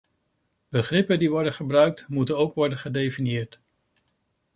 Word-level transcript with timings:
Begrippen 0.69 1.19
die 1.19 1.29
worden 1.29 1.53
gebruikt, 1.53 2.05
moeten 2.07 2.37
ook 2.37 2.55
worden 2.55 2.77
gedefinieerd. 2.77 3.59